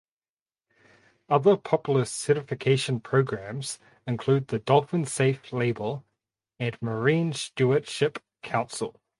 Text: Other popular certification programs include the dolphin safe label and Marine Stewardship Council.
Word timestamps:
Other 1.29 1.57
popular 1.57 2.05
certification 2.05 3.01
programs 3.01 3.77
include 4.07 4.47
the 4.47 4.57
dolphin 4.57 5.05
safe 5.05 5.53
label 5.53 6.03
and 6.59 6.75
Marine 6.81 7.33
Stewardship 7.33 8.17
Council. 8.41 8.99